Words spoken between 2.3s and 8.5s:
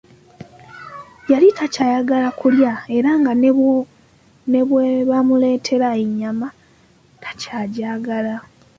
kulya era nga ne bwe bamuleetera ennyama takyajagala.